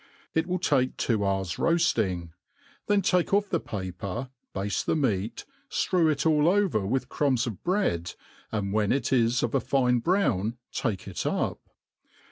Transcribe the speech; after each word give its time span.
It 0.33 0.47
will 0.47 0.57
take 0.57 0.97
two 0.97 1.23
hours 1.23 1.59
roailing: 1.59 2.31
then, 2.87 3.03
take 3.03 3.35
off 3.35 3.49
the 3.49 3.59
paper, 3.59 4.31
bade 4.51 4.71
the 4.87 4.95
meat, 4.95 5.45
ftrew 5.69 6.11
it 6.11 6.25
all 6.25 6.49
over 6.49 6.83
with 6.87 7.07
crumbi 7.07 7.45
of 7.45 7.63
bread, 7.63 8.15
jand 8.51 8.73
when 8.73 8.91
it 8.91 9.13
is 9.13 9.43
of 9.43 9.53
a 9.53 9.59
fine 9.59 9.99
brown 9.99 10.57
take 10.73 11.07
it 11.07 11.27
up. 11.27 11.59